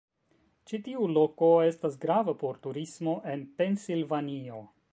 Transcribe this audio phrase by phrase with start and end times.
[0.69, 4.63] Ĉi tiu loko estas grava por turismo en Pensilvanio.